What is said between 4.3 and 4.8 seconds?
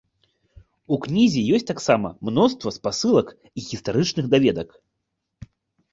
даведак.